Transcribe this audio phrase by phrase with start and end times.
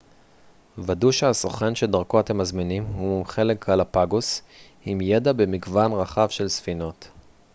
[0.77, 4.41] ודאו שהסוכן שדרכו אתם מזמינים הוא מומחה לגלאפגוס
[4.85, 7.09] עם ידע במגוון רחב של ספינות